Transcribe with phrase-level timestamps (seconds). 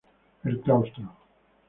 [0.45, 1.13] El claustro.